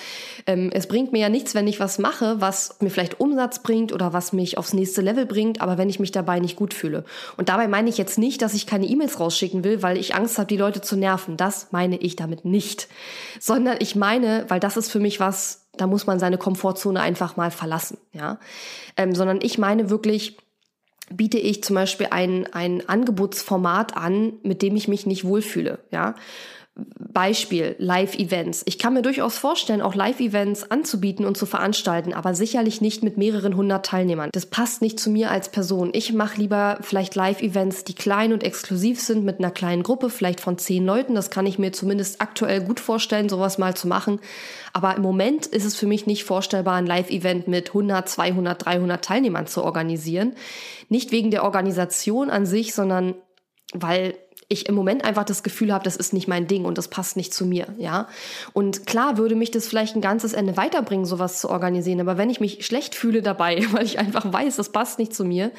[0.46, 3.92] ähm, es bringt mir ja nichts, wenn ich was mache, was mir vielleicht Umsatz bringt
[3.92, 7.04] oder was mich aufs nächste Level bringt, aber wenn ich mich dabei nicht gut fühle.
[7.36, 10.38] Und dabei meine ich jetzt nicht, dass ich keine E-Mails rausschicken will, weil ich Angst
[10.38, 11.36] habe, die Leute zu nerven.
[11.36, 12.86] Das meine ich damit nicht.
[13.40, 17.36] Sondern ich meine, weil das ist für mich was, da muss man seine Komfortzone einfach
[17.36, 17.98] mal verlassen.
[18.12, 18.38] Ja,
[18.96, 20.36] ähm, sondern ich meine wirklich,
[21.12, 26.14] biete ich zum Beispiel ein, ein Angebotsformat an, mit dem ich mich nicht wohlfühle, ja.
[26.76, 28.62] Beispiel Live-Events.
[28.66, 33.18] Ich kann mir durchaus vorstellen, auch Live-Events anzubieten und zu veranstalten, aber sicherlich nicht mit
[33.18, 34.30] mehreren hundert Teilnehmern.
[34.32, 35.90] Das passt nicht zu mir als Person.
[35.92, 40.40] Ich mache lieber vielleicht Live-Events, die klein und exklusiv sind, mit einer kleinen Gruppe, vielleicht
[40.40, 41.14] von zehn Leuten.
[41.14, 44.20] Das kann ich mir zumindest aktuell gut vorstellen, sowas mal zu machen.
[44.72, 49.04] Aber im Moment ist es für mich nicht vorstellbar, ein Live-Event mit 100, 200, 300
[49.04, 50.34] Teilnehmern zu organisieren.
[50.88, 53.16] Nicht wegen der Organisation an sich, sondern
[53.72, 54.14] weil
[54.50, 57.16] ich im Moment einfach das Gefühl habe, das ist nicht mein Ding und das passt
[57.16, 58.08] nicht zu mir, ja.
[58.52, 62.30] Und klar würde mich das vielleicht ein ganzes Ende weiterbringen, sowas zu organisieren, aber wenn
[62.30, 65.52] ich mich schlecht fühle dabei, weil ich einfach weiß, das passt nicht zu mir,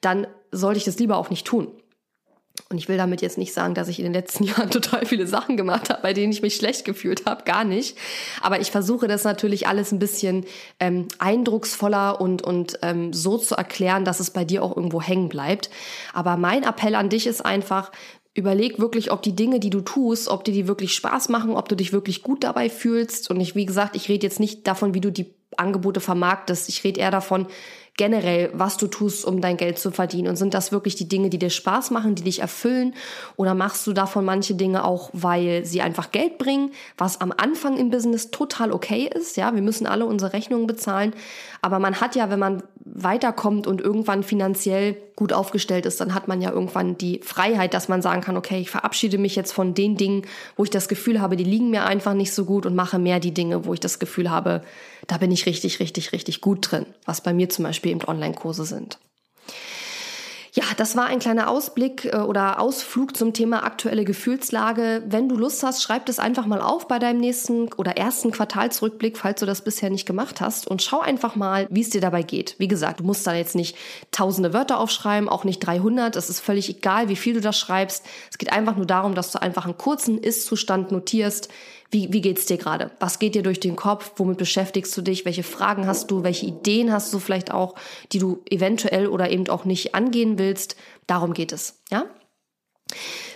[0.00, 1.68] dann sollte ich das lieber auch nicht tun.
[2.68, 5.26] Und ich will damit jetzt nicht sagen, dass ich in den letzten Jahren total viele
[5.26, 7.96] Sachen gemacht habe, bei denen ich mich schlecht gefühlt habe, gar nicht.
[8.40, 10.46] Aber ich versuche das natürlich alles ein bisschen
[10.80, 15.28] ähm, eindrucksvoller und, und ähm, so zu erklären, dass es bei dir auch irgendwo hängen
[15.28, 15.70] bleibt.
[16.12, 17.92] Aber mein Appell an dich ist einfach,
[18.34, 21.68] Überleg wirklich, ob die Dinge, die du tust, ob dir die wirklich Spaß machen, ob
[21.68, 23.30] du dich wirklich gut dabei fühlst.
[23.30, 26.68] Und ich, wie gesagt, ich rede jetzt nicht davon, wie du die Angebote vermarktest.
[26.70, 27.46] Ich rede eher davon,
[27.96, 30.28] generell, was du tust, um dein Geld zu verdienen.
[30.28, 32.94] Und sind das wirklich die Dinge, die dir Spaß machen, die dich erfüllen?
[33.36, 37.76] Oder machst du davon manche Dinge auch, weil sie einfach Geld bringen, was am Anfang
[37.76, 39.36] im Business total okay ist?
[39.36, 41.12] Ja, wir müssen alle unsere Rechnungen bezahlen.
[41.60, 46.26] Aber man hat ja, wenn man weiterkommt und irgendwann finanziell gut aufgestellt ist, dann hat
[46.26, 49.74] man ja irgendwann die Freiheit, dass man sagen kann, okay, ich verabschiede mich jetzt von
[49.74, 50.22] den Dingen,
[50.56, 53.20] wo ich das Gefühl habe, die liegen mir einfach nicht so gut und mache mehr
[53.20, 54.62] die Dinge, wo ich das Gefühl habe,
[55.06, 58.64] da bin ich richtig, richtig, richtig gut drin, was bei mir zum Beispiel eben Online-Kurse
[58.64, 58.98] sind.
[60.54, 65.02] Ja, das war ein kleiner Ausblick äh, oder Ausflug zum Thema aktuelle Gefühlslage.
[65.06, 69.16] Wenn du Lust hast, schreib das einfach mal auf bei deinem nächsten oder ersten Quartalsrückblick,
[69.16, 72.22] falls du das bisher nicht gemacht hast und schau einfach mal, wie es dir dabei
[72.22, 72.54] geht.
[72.58, 73.78] Wie gesagt, du musst da jetzt nicht
[74.10, 76.16] tausende Wörter aufschreiben, auch nicht 300.
[76.16, 78.04] Es ist völlig egal, wie viel du da schreibst.
[78.30, 81.48] Es geht einfach nur darum, dass du einfach einen kurzen Ist-Zustand notierst.
[81.92, 82.90] Wie, wie geht's dir gerade?
[83.00, 84.12] Was geht dir durch den Kopf?
[84.16, 85.26] Womit beschäftigst du dich?
[85.26, 86.24] Welche Fragen hast du?
[86.24, 87.74] Welche Ideen hast du vielleicht auch,
[88.12, 90.76] die du eventuell oder eben auch nicht angehen willst?
[91.06, 92.06] Darum geht es, ja?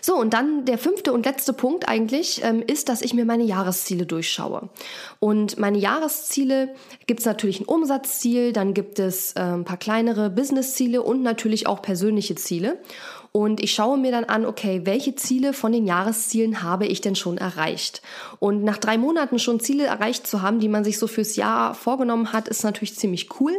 [0.01, 3.43] So, und dann der fünfte und letzte Punkt eigentlich ähm, ist, dass ich mir meine
[3.43, 4.69] Jahresziele durchschaue.
[5.19, 6.75] Und meine Jahresziele
[7.07, 11.67] gibt es natürlich ein Umsatzziel, dann gibt es äh, ein paar kleinere Businessziele und natürlich
[11.67, 12.79] auch persönliche Ziele.
[13.37, 17.15] Und ich schaue mir dann an, okay, welche Ziele von den Jahreszielen habe ich denn
[17.15, 18.01] schon erreicht?
[18.39, 21.75] Und nach drei Monaten schon Ziele erreicht zu haben, die man sich so fürs Jahr
[21.75, 23.53] vorgenommen hat, ist natürlich ziemlich cool.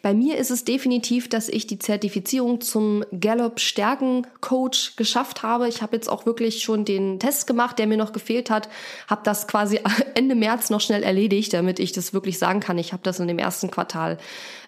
[0.00, 5.68] Bei mir ist es definitiv, dass ich die Zertifizierung zum Gallup Stärken Coach geschafft habe.
[5.68, 8.70] Ich habe jetzt auch wirklich schon den Test gemacht, der mir noch gefehlt hat,
[9.06, 9.80] habe das quasi
[10.14, 12.78] Ende März noch schnell erledigt, damit ich das wirklich sagen kann.
[12.78, 14.16] Ich habe das in dem ersten Quartal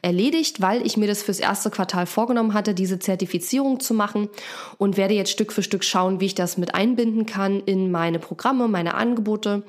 [0.03, 4.29] erledigt, weil ich mir das fürs erste Quartal vorgenommen hatte, diese Zertifizierung zu machen
[4.77, 8.19] und werde jetzt Stück für Stück schauen, wie ich das mit einbinden kann in meine
[8.19, 9.63] Programme, meine Angebote.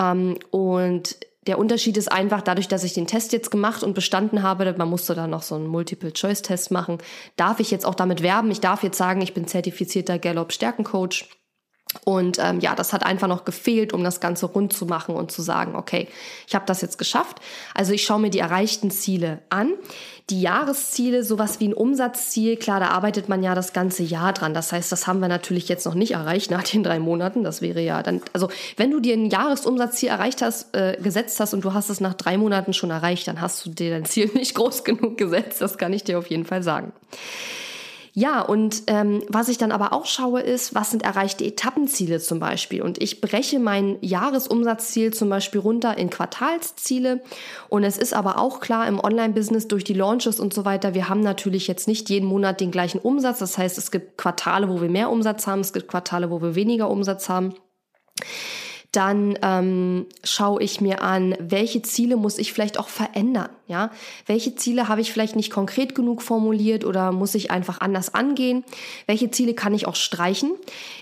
[0.00, 4.42] Ähm, und der Unterschied ist einfach, dadurch, dass ich den Test jetzt gemacht und bestanden
[4.42, 6.98] habe, man musste da noch so einen Multiple-Choice-Test machen,
[7.36, 8.50] darf ich jetzt auch damit werben.
[8.50, 11.28] Ich darf jetzt sagen, ich bin zertifizierter Gallup-Stärkencoach.
[12.02, 15.30] Und ähm, ja, das hat einfach noch gefehlt, um das Ganze rund zu machen und
[15.30, 16.08] zu sagen, okay,
[16.46, 17.38] ich habe das jetzt geschafft.
[17.72, 19.72] Also ich schaue mir die erreichten Ziele an.
[20.30, 24.54] Die Jahresziele, sowas wie ein Umsatzziel, klar, da arbeitet man ja das ganze Jahr dran.
[24.54, 27.44] Das heißt, das haben wir natürlich jetzt noch nicht erreicht nach den drei Monaten.
[27.44, 31.52] Das wäre ja dann, also wenn du dir ein Jahresumsatzziel erreicht hast, äh, gesetzt hast
[31.52, 34.30] und du hast es nach drei Monaten schon erreicht, dann hast du dir dein Ziel
[34.34, 35.60] nicht groß genug gesetzt.
[35.60, 36.92] Das kann ich dir auf jeden Fall sagen.
[38.16, 42.38] Ja, und ähm, was ich dann aber auch schaue, ist, was sind erreichte Etappenziele zum
[42.38, 42.80] Beispiel.
[42.80, 47.22] Und ich breche mein Jahresumsatzziel zum Beispiel runter in Quartalsziele.
[47.68, 51.08] Und es ist aber auch klar im Online-Business durch die Launches und so weiter, wir
[51.08, 53.40] haben natürlich jetzt nicht jeden Monat den gleichen Umsatz.
[53.40, 56.54] Das heißt, es gibt Quartale, wo wir mehr Umsatz haben, es gibt Quartale, wo wir
[56.54, 57.54] weniger Umsatz haben.
[58.94, 63.48] Dann ähm, schaue ich mir an, welche Ziele muss ich vielleicht auch verändern.
[63.66, 63.90] Ja,
[64.26, 68.62] welche Ziele habe ich vielleicht nicht konkret genug formuliert oder muss ich einfach anders angehen?
[69.06, 70.52] Welche Ziele kann ich auch streichen?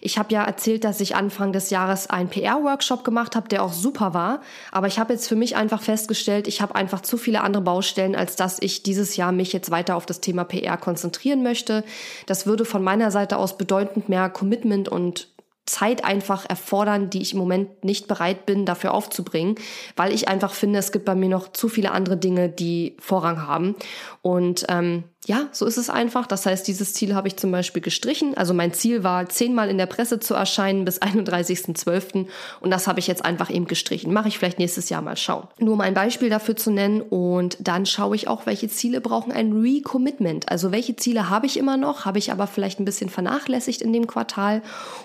[0.00, 3.72] Ich habe ja erzählt, dass ich Anfang des Jahres einen PR-Workshop gemacht habe, der auch
[3.74, 4.40] super war.
[4.70, 8.14] Aber ich habe jetzt für mich einfach festgestellt, ich habe einfach zu viele andere Baustellen,
[8.14, 11.84] als dass ich dieses Jahr mich jetzt weiter auf das Thema PR konzentrieren möchte.
[12.26, 15.31] Das würde von meiner Seite aus bedeutend mehr Commitment und
[15.66, 19.54] Zeit einfach erfordern, die ich im Moment nicht bereit bin, dafür aufzubringen,
[19.94, 23.46] weil ich einfach finde, es gibt bei mir noch zu viele andere Dinge, die Vorrang
[23.46, 23.76] haben.
[24.22, 26.26] Und ähm, ja, so ist es einfach.
[26.26, 28.36] Das heißt, dieses Ziel habe ich zum Beispiel gestrichen.
[28.36, 32.26] Also mein Ziel war, zehnmal in der Presse zu erscheinen bis 31.12.
[32.60, 34.12] Und das habe ich jetzt einfach eben gestrichen.
[34.12, 35.46] Mache ich vielleicht nächstes Jahr mal schauen.
[35.60, 37.02] Nur um ein Beispiel dafür zu nennen.
[37.02, 40.48] Und dann schaue ich auch, welche Ziele brauchen ein Recommitment.
[40.48, 43.92] Also welche Ziele habe ich immer noch, habe ich aber vielleicht ein bisschen vernachlässigt in
[43.92, 44.60] dem Quartal.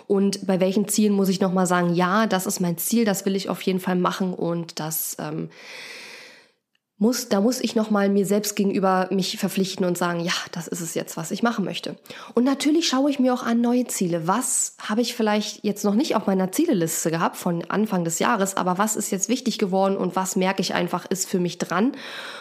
[0.08, 3.36] Und bei welchen Zielen muss ich nochmal sagen, ja, das ist mein Ziel, das will
[3.36, 4.34] ich auf jeden Fall machen.
[4.34, 5.16] Und das...
[5.20, 5.50] Ähm,
[7.00, 10.82] muss, da muss ich nochmal mir selbst gegenüber mich verpflichten und sagen, ja, das ist
[10.82, 11.96] es jetzt, was ich machen möchte.
[12.34, 14.28] Und natürlich schaue ich mir auch an neue Ziele.
[14.28, 18.58] Was habe ich vielleicht jetzt noch nicht auf meiner Zieleliste gehabt von Anfang des Jahres,
[18.58, 21.92] aber was ist jetzt wichtig geworden und was merke ich einfach ist für mich dran?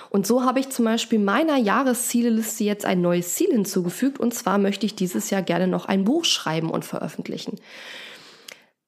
[0.09, 4.57] Und so habe ich zum Beispiel meiner Jahreszieleliste jetzt ein neues Ziel hinzugefügt und zwar
[4.57, 7.59] möchte ich dieses Jahr gerne noch ein Buch schreiben und veröffentlichen.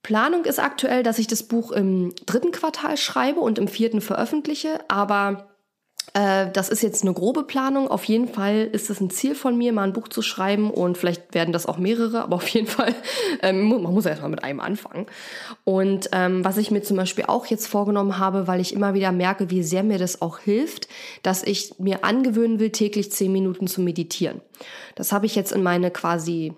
[0.03, 4.81] Planung ist aktuell, dass ich das Buch im dritten Quartal schreibe und im vierten veröffentliche,
[4.89, 5.49] aber
[6.15, 7.89] das ist jetzt eine grobe Planung.
[7.89, 10.99] Auf jeden Fall ist es ein Ziel von mir, mal ein Buch zu schreiben und
[10.99, 12.95] vielleicht werden das auch mehrere, aber auf jeden Fall,
[13.43, 15.07] ähm, man muss ja erstmal mit einem anfangen.
[15.65, 19.13] Und ähm, was ich mir zum Beispiel auch jetzt vorgenommen habe, weil ich immer wieder
[19.13, 20.89] merke, wie sehr mir das auch hilft,
[21.23, 24.41] dass ich mir angewöhnen will, täglich zehn Minuten zu meditieren.
[24.95, 26.55] Das habe ich jetzt in meine quasi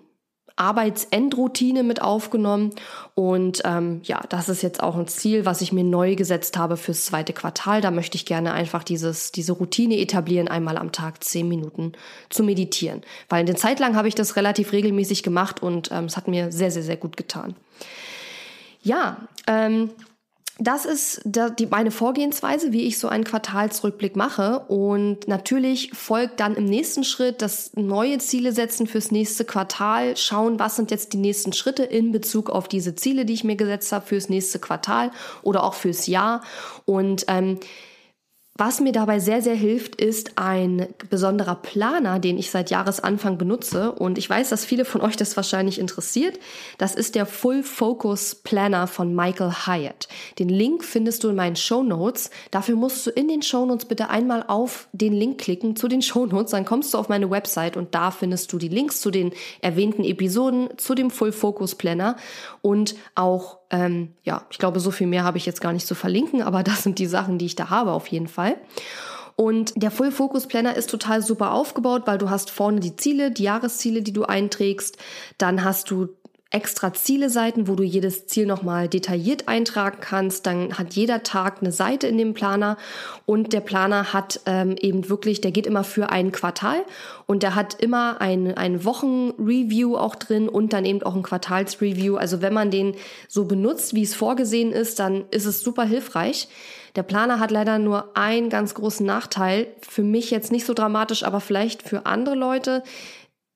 [0.61, 2.71] Arbeitsendroutine mit aufgenommen.
[3.15, 6.77] Und ähm, ja, das ist jetzt auch ein Ziel, was ich mir neu gesetzt habe
[6.77, 7.81] fürs zweite Quartal.
[7.81, 11.93] Da möchte ich gerne einfach dieses, diese Routine etablieren, einmal am Tag zehn Minuten
[12.29, 13.01] zu meditieren.
[13.31, 16.53] Weil eine Zeit lang habe ich das relativ regelmäßig gemacht und ähm, es hat mir
[16.53, 17.57] sehr, sehr, sehr gut getan.
[18.83, 19.91] Ja, ähm,
[20.61, 24.61] das ist die, meine Vorgehensweise, wie ich so einen Quartalsrückblick mache.
[24.69, 30.59] Und natürlich folgt dann im nächsten Schritt das neue Ziele setzen fürs nächste Quartal, schauen,
[30.59, 33.91] was sind jetzt die nächsten Schritte in Bezug auf diese Ziele, die ich mir gesetzt
[33.93, 35.11] habe fürs nächste Quartal
[35.43, 36.43] oder auch fürs Jahr.
[36.85, 37.59] Und ähm,
[38.61, 43.91] was mir dabei sehr, sehr hilft, ist ein besonderer Planer, den ich seit Jahresanfang benutze.
[43.91, 46.39] Und ich weiß, dass viele von euch das wahrscheinlich interessiert.
[46.77, 50.09] Das ist der Full Focus Planner von Michael Hyatt.
[50.39, 52.29] Den Link findest du in meinen Show Notes.
[52.51, 56.03] Dafür musst du in den Show Notes bitte einmal auf den Link klicken zu den
[56.03, 56.51] Show Notes.
[56.51, 60.05] Dann kommst du auf meine Website und da findest du die Links zu den erwähnten
[60.05, 62.17] Episoden, zu dem Full Focus Planner
[62.61, 65.95] und auch ähm, ja, ich glaube, so viel mehr habe ich jetzt gar nicht zu
[65.95, 68.57] verlinken, aber das sind die Sachen, die ich da habe auf jeden Fall.
[69.37, 73.31] Und der Full Focus Planner ist total super aufgebaut, weil du hast vorne die Ziele,
[73.31, 74.99] die Jahresziele, die du einträgst.
[75.39, 76.09] Dann hast du
[76.51, 80.47] extra Ziele-Seiten, wo du jedes Ziel nochmal detailliert eintragen kannst.
[80.47, 82.77] Dann hat jeder Tag eine Seite in dem Planer
[83.25, 86.83] und der Planer hat ähm, eben wirklich, der geht immer für ein Quartal
[87.27, 92.17] und der hat immer ein, ein Wochenreview auch drin und dann eben auch ein Quartalsreview.
[92.17, 92.97] Also wenn man den
[93.29, 96.49] so benutzt, wie es vorgesehen ist, dann ist es super hilfreich.
[96.97, 99.69] Der Planer hat leider nur einen ganz großen Nachteil.
[99.81, 102.83] Für mich jetzt nicht so dramatisch, aber vielleicht für andere Leute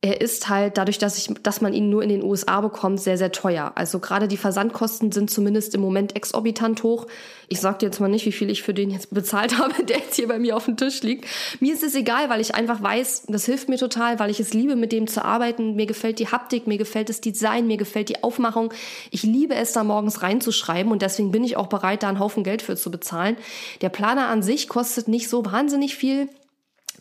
[0.05, 3.17] er ist halt dadurch, dass ich, dass man ihn nur in den USA bekommt, sehr,
[3.17, 3.73] sehr teuer.
[3.75, 7.07] Also gerade die Versandkosten sind zumindest im Moment exorbitant hoch.
[7.49, 9.97] Ich sag dir jetzt mal nicht, wie viel ich für den jetzt bezahlt habe, der
[9.97, 11.25] jetzt hier bei mir auf dem Tisch liegt.
[11.59, 14.53] Mir ist es egal, weil ich einfach weiß, das hilft mir total, weil ich es
[14.53, 15.75] liebe, mit dem zu arbeiten.
[15.75, 18.75] Mir gefällt die Haptik, mir gefällt das Design, mir gefällt die Aufmachung.
[19.11, 22.45] Ich liebe es, da morgens reinzuschreiben und deswegen bin ich auch bereit, da einen Haufen
[22.45, 23.39] Geld für zu bezahlen.
[23.81, 26.29] Der Planer an sich kostet nicht so wahnsinnig viel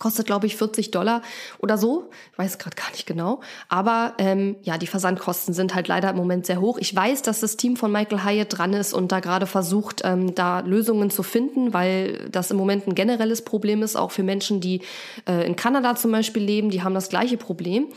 [0.04, 1.22] kostet, glaube ich, 40 Dollar
[1.60, 2.10] oder so.
[2.34, 3.39] Ich weiß gerade gar nicht genau.
[3.70, 6.78] Aber ähm, ja, die Versandkosten sind halt leider im Moment sehr hoch.
[6.78, 10.36] Ich weiß, dass das Team von Michael Hyatt dran ist und da gerade versucht, ähm,
[10.36, 14.60] da Lösungen zu finden, weil das im Moment ein generelles Problem ist, auch für Menschen,
[14.60, 14.82] die
[15.26, 17.88] äh, in Kanada zum Beispiel leben, die haben das gleiche Problem.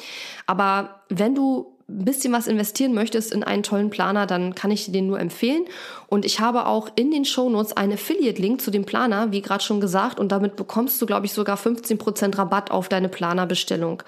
[0.46, 4.86] Aber wenn du ein bisschen was investieren möchtest in einen tollen Planer, dann kann ich
[4.86, 5.66] dir den nur empfehlen.
[6.08, 9.80] Und ich habe auch in den Shownotes einen Affiliate-Link zu dem Planer, wie gerade schon
[9.80, 14.02] gesagt, und damit bekommst du, glaube ich, sogar 15% Rabatt auf deine Planerbestellung,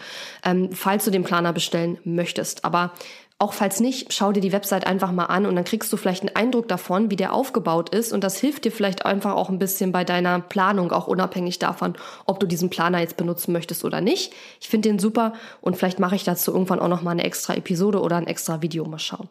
[0.44, 2.64] ähm, falls du den Planer bestellen möchtest.
[2.64, 2.92] Aber
[3.40, 6.22] auch falls nicht, schau dir die Website einfach mal an und dann kriegst du vielleicht
[6.22, 8.12] einen Eindruck davon, wie der aufgebaut ist.
[8.12, 11.94] Und das hilft dir vielleicht einfach auch ein bisschen bei deiner Planung, auch unabhängig davon,
[12.26, 14.32] ob du diesen Planer jetzt benutzen möchtest oder nicht.
[14.60, 17.54] Ich finde den super und vielleicht mache ich dazu irgendwann auch noch mal eine extra
[17.54, 18.84] Episode oder ein extra Video.
[18.84, 19.28] Mal schauen.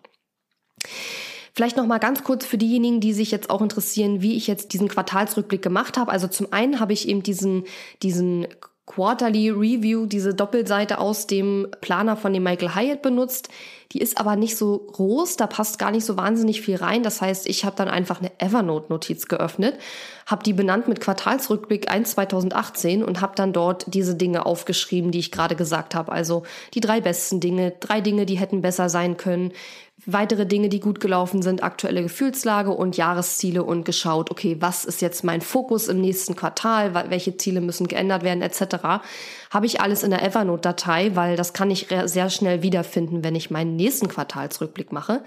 [1.53, 4.71] Vielleicht noch mal ganz kurz für diejenigen, die sich jetzt auch interessieren, wie ich jetzt
[4.73, 6.11] diesen Quartalsrückblick gemacht habe.
[6.11, 7.65] Also zum einen habe ich eben diesen
[8.03, 8.47] diesen
[8.87, 13.49] Quarterly Review, diese Doppelseite aus dem Planer von dem Michael Hyatt benutzt.
[13.91, 17.03] Die ist aber nicht so groß, da passt gar nicht so wahnsinnig viel rein.
[17.03, 19.77] Das heißt, ich habe dann einfach eine Evernote-Notiz geöffnet,
[20.25, 25.19] habe die benannt mit Quartalsrückblick 1 2018 und habe dann dort diese Dinge aufgeschrieben, die
[25.19, 26.11] ich gerade gesagt habe.
[26.11, 29.51] Also die drei besten Dinge, drei Dinge, die hätten besser sein können,
[30.07, 35.01] weitere Dinge, die gut gelaufen sind, aktuelle Gefühlslage und Jahresziele und geschaut, okay, was ist
[35.01, 39.03] jetzt mein Fokus im nächsten Quartal, welche Ziele müssen geändert werden, etc.
[39.51, 43.51] Habe ich alles in der Evernote-Datei, weil das kann ich sehr schnell wiederfinden, wenn ich
[43.51, 45.23] meinen nächsten Quartalsrückblick mache.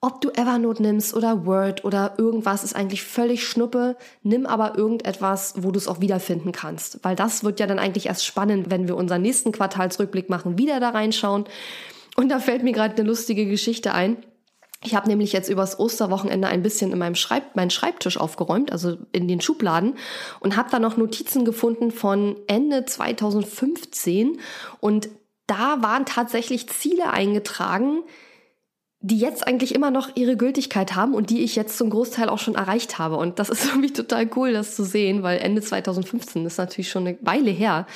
[0.00, 3.96] Ob du Evernote nimmst oder Word oder irgendwas ist eigentlich völlig schnuppe.
[4.24, 6.98] Nimm aber irgendetwas, wo du es auch wiederfinden kannst.
[7.04, 10.80] Weil das wird ja dann eigentlich erst spannend, wenn wir unseren nächsten Quartalsrückblick machen, wieder
[10.80, 11.44] da reinschauen
[12.16, 14.18] und da fällt mir gerade eine lustige Geschichte ein.
[14.84, 18.98] Ich habe nämlich jetzt übers Osterwochenende ein bisschen in meinem Schreib meinen Schreibtisch aufgeräumt, also
[19.12, 19.94] in den Schubladen
[20.40, 24.40] und habe da noch Notizen gefunden von Ende 2015
[24.80, 25.08] und
[25.46, 28.02] da waren tatsächlich Ziele eingetragen,
[29.04, 32.38] die jetzt eigentlich immer noch ihre Gültigkeit haben und die ich jetzt zum Großteil auch
[32.38, 33.16] schon erreicht habe.
[33.16, 37.06] Und das ist irgendwie total cool, das zu sehen, weil Ende 2015 ist natürlich schon
[37.06, 37.86] eine Weile her.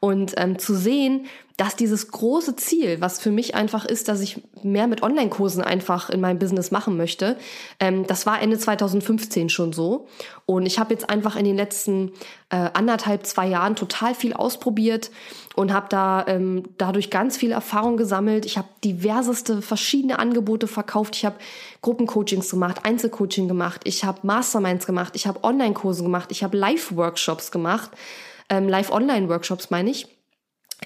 [0.00, 1.26] Und ähm, zu sehen,
[1.58, 6.08] dass dieses große Ziel, was für mich einfach ist, dass ich mehr mit Online-Kursen einfach
[6.08, 7.36] in meinem Business machen möchte,
[7.80, 10.06] ähm, das war Ende 2015 schon so.
[10.46, 12.12] Und ich habe jetzt einfach in den letzten
[12.50, 15.10] äh, anderthalb, zwei Jahren total viel ausprobiert
[15.56, 18.46] und habe da ähm, dadurch ganz viel Erfahrung gesammelt.
[18.46, 21.16] Ich habe diverseste verschiedene Angebote verkauft.
[21.16, 21.38] Ich habe
[21.82, 27.50] Gruppencoachings gemacht, Einzelcoaching gemacht, ich habe Masterminds gemacht, ich habe Online-Kurse gemacht, ich habe Live-Workshops
[27.50, 27.90] gemacht,
[28.48, 30.06] ähm, Live-Online-Workshops meine ich.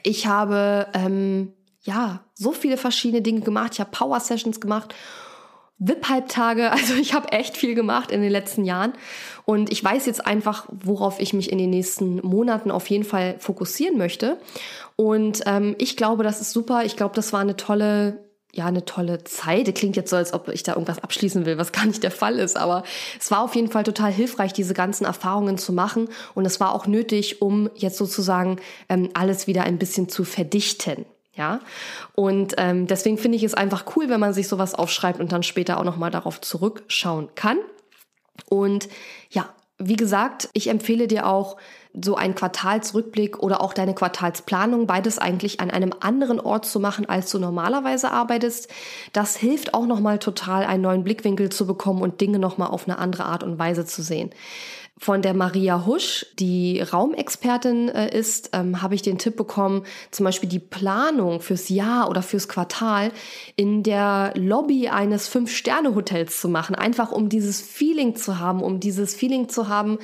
[0.03, 1.53] Ich habe ähm,
[1.83, 3.75] ja so viele verschiedene Dinge gemacht.
[3.75, 4.95] Ich habe Power Sessions gemacht,
[5.79, 6.71] VIP-Halbtage.
[6.73, 8.93] Also ich habe echt viel gemacht in den letzten Jahren.
[9.45, 13.37] Und ich weiß jetzt einfach, worauf ich mich in den nächsten Monaten auf jeden Fall
[13.39, 14.39] fokussieren möchte.
[14.97, 16.85] Und ähm, ich glaube, das ist super.
[16.85, 19.67] Ich glaube, das war eine tolle ja, eine tolle Zeit.
[19.67, 22.11] Das klingt jetzt so, als ob ich da irgendwas abschließen will, was gar nicht der
[22.11, 22.59] Fall ist.
[22.59, 22.85] Aber
[23.19, 26.09] es war auf jeden Fall total hilfreich, diese ganzen Erfahrungen zu machen.
[26.35, 28.59] Und es war auch nötig, um jetzt sozusagen
[28.91, 31.07] ähm, alles wieder ein bisschen zu verdichten.
[31.35, 31.61] Ja,
[32.15, 35.43] und ähm, deswegen finde ich es einfach cool, wenn man sich sowas aufschreibt und dann
[35.43, 37.57] später auch nochmal darauf zurückschauen kann.
[38.51, 38.91] Und
[39.31, 41.57] ja, wie gesagt, ich empfehle dir auch,
[41.95, 47.07] so einen Quartalsrückblick oder auch deine Quartalsplanung, beides eigentlich an einem anderen Ort zu machen,
[47.09, 48.69] als du normalerweise arbeitest.
[49.13, 52.99] Das hilft auch nochmal total, einen neuen Blickwinkel zu bekommen und Dinge nochmal auf eine
[52.99, 54.31] andere Art und Weise zu sehen.
[54.99, 60.25] Von der Maria Husch, die Raumexpertin äh, ist, ähm, habe ich den Tipp bekommen, zum
[60.25, 63.11] Beispiel die Planung fürs Jahr oder fürs Quartal
[63.57, 66.77] in der Lobby eines Fünf-Sterne-Hotels zu machen.
[66.77, 69.99] Einfach um dieses Feeling zu haben, um dieses Feeling zu haben,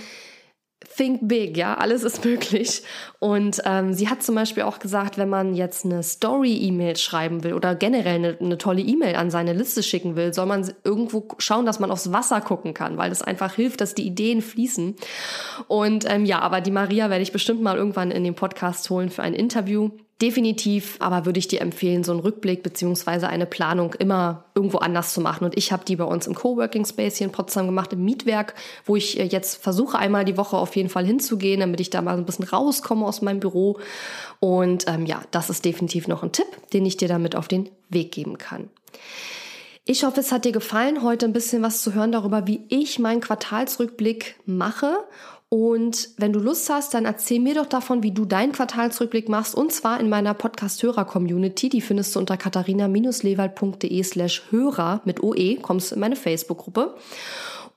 [0.98, 2.82] think big, ja, alles ist möglich.
[3.20, 7.54] Und ähm, sie hat zum Beispiel auch gesagt, wenn man jetzt eine Story-E-Mail schreiben will
[7.54, 11.64] oder generell eine, eine tolle E-Mail an seine Liste schicken will, soll man irgendwo schauen,
[11.64, 14.96] dass man aufs Wasser gucken kann, weil das einfach hilft, dass die Ideen fließen.
[15.68, 19.08] Und ähm, ja, aber die Maria werde ich bestimmt mal irgendwann in den Podcast holen
[19.08, 19.90] für ein Interview.
[20.20, 25.14] Definitiv, aber würde ich dir empfehlen, so einen Rückblick beziehungsweise eine Planung immer irgendwo anders
[25.14, 25.44] zu machen.
[25.44, 28.54] Und ich habe die bei uns im Coworking Space hier in Potsdam gemacht, im Mietwerk,
[28.84, 32.02] wo ich äh, jetzt versuche, einmal die Woche auf jeden Fall hinzugehen, damit ich da
[32.02, 33.78] mal ein bisschen rauskomme aus meinem Büro.
[34.40, 37.70] Und ähm, ja, das ist definitiv noch ein Tipp, den ich dir damit auf den
[37.88, 38.70] Weg geben kann.
[39.84, 42.98] Ich hoffe, es hat dir gefallen, heute ein bisschen was zu hören darüber, wie ich
[42.98, 44.98] meinen Quartalsrückblick mache
[45.50, 49.54] und wenn du Lust hast, dann erzähl mir doch davon, wie du deinen Quartalsrückblick machst.
[49.54, 51.70] Und zwar in meiner Podcast-Hörer-Community.
[51.70, 55.56] Die findest du unter katharina-lewald.de slash Hörer mit OE.
[55.62, 56.94] Kommst in meine Facebook-Gruppe.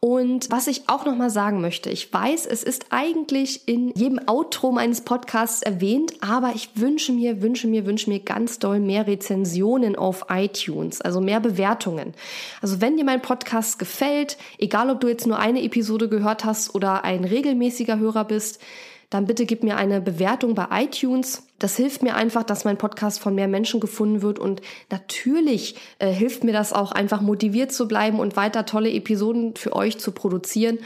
[0.04, 4.20] Und was ich auch noch mal sagen möchte, ich weiß, es ist eigentlich in jedem
[4.26, 9.06] Outro meines Podcasts erwähnt, aber ich wünsche mir, wünsche mir, wünsche mir ganz doll mehr
[9.06, 12.16] Rezensionen auf iTunes, also mehr Bewertungen.
[12.64, 16.74] Also wenn dir mein Podcast gefällt, egal ob du jetzt nur eine Episode gehört hast
[16.74, 18.60] oder ein regelmäßiger Hörer bist,
[19.12, 21.44] dann bitte gib mir eine Bewertung bei iTunes.
[21.62, 26.12] Das hilft mir einfach, dass mein Podcast von mehr Menschen gefunden wird und natürlich äh,
[26.12, 30.12] hilft mir das auch einfach motiviert zu bleiben und weiter tolle Episoden für euch zu
[30.12, 30.80] produzieren.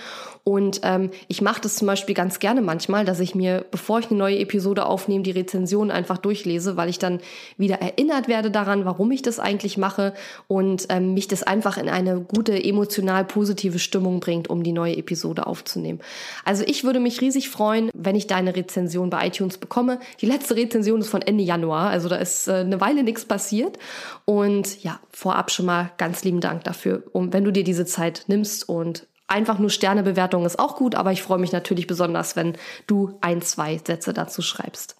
[0.47, 4.11] Und ähm, ich mache das zum Beispiel ganz gerne manchmal, dass ich mir, bevor ich
[4.11, 7.19] eine neue Episode aufnehme, die Rezension einfach durchlese, weil ich dann
[7.57, 10.13] wieder erinnert werde daran, warum ich das eigentlich mache
[10.47, 14.95] und ähm, mich das einfach in eine gute, emotional positive Stimmung bringt, um die neue
[14.97, 15.99] Episode aufzunehmen.
[16.43, 19.99] Also ich würde mich riesig freuen, wenn ich deine Rezension bei iTunes bekomme.
[20.21, 23.77] Die letzte ist von Ende Januar, also da ist äh, eine Weile nichts passiert.
[24.25, 28.23] Und ja, vorab schon mal ganz lieben Dank dafür, um wenn du dir diese Zeit
[28.27, 32.55] nimmst und Einfach nur Sternebewertung ist auch gut, aber ich freue mich natürlich besonders, wenn
[32.85, 34.97] du ein, zwei Sätze dazu schreibst.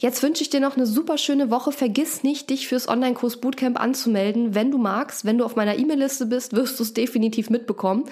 [0.00, 1.72] Jetzt wünsche ich dir noch eine super schöne Woche.
[1.72, 5.26] Vergiss nicht, dich fürs Online-Kurs Bootcamp anzumelden, wenn du magst.
[5.26, 8.04] Wenn du auf meiner E-Mail-Liste bist, wirst du es definitiv mitbekommen.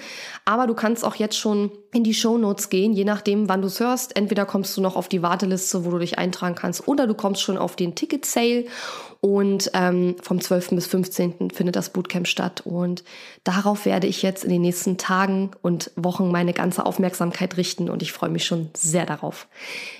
[0.45, 3.67] Aber du kannst auch jetzt schon in die Show Notes gehen, je nachdem, wann du
[3.67, 4.15] es hörst.
[4.15, 7.41] Entweder kommst du noch auf die Warteliste, wo du dich eintragen kannst, oder du kommst
[7.41, 8.65] schon auf den Ticket-Sale.
[9.21, 10.69] Und ähm, vom 12.
[10.69, 11.49] bis 15.
[11.51, 12.61] findet das Bootcamp statt.
[12.65, 13.03] Und
[13.43, 17.89] darauf werde ich jetzt in den nächsten Tagen und Wochen meine ganze Aufmerksamkeit richten.
[17.89, 19.47] Und ich freue mich schon sehr darauf.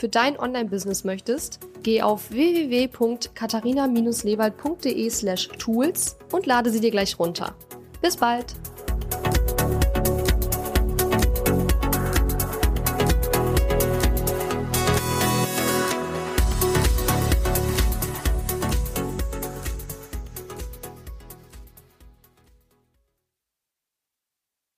[0.00, 7.54] für dein Online-Business möchtest, geh auf www.katharina-lewald.de slash tools und lade sie dir gleich runter.
[8.00, 8.54] Bis bald!